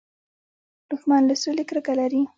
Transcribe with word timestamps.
دښمن 0.89 1.21
له 1.29 1.35
سولې 1.43 1.63
کرکه 1.69 1.93
لري 1.99 2.21